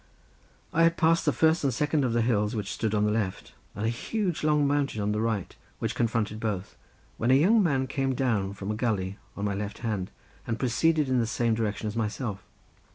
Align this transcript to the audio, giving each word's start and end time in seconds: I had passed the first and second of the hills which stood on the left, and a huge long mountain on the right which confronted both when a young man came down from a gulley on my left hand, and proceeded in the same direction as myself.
I 0.73 0.81
had 0.81 0.97
passed 0.97 1.25
the 1.27 1.31
first 1.31 1.63
and 1.63 1.71
second 1.71 2.03
of 2.03 2.11
the 2.11 2.23
hills 2.23 2.55
which 2.55 2.71
stood 2.73 2.95
on 2.95 3.05
the 3.05 3.11
left, 3.11 3.53
and 3.75 3.85
a 3.85 3.89
huge 3.89 4.43
long 4.43 4.65
mountain 4.67 4.99
on 4.99 5.11
the 5.11 5.21
right 5.21 5.55
which 5.77 5.93
confronted 5.93 6.39
both 6.39 6.75
when 7.17 7.29
a 7.29 7.35
young 7.35 7.61
man 7.61 7.85
came 7.85 8.15
down 8.15 8.55
from 8.55 8.71
a 8.71 8.75
gulley 8.75 9.19
on 9.37 9.45
my 9.45 9.53
left 9.53 9.77
hand, 9.85 10.09
and 10.47 10.57
proceeded 10.57 11.07
in 11.07 11.19
the 11.19 11.27
same 11.27 11.53
direction 11.53 11.85
as 11.85 11.95
myself. 11.95 12.43